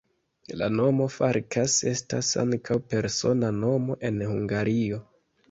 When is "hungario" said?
4.33-5.01